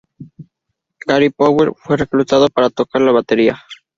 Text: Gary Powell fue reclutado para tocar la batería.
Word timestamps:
Gary 1.05 1.29
Powell 1.29 1.73
fue 1.77 1.95
reclutado 1.95 2.49
para 2.49 2.71
tocar 2.71 3.03
la 3.03 3.11
batería. 3.11 3.59